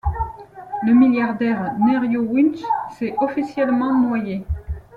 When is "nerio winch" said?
1.77-2.63